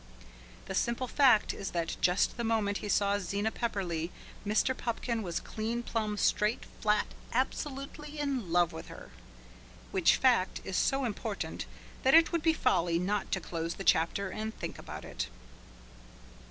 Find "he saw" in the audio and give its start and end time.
2.79-3.19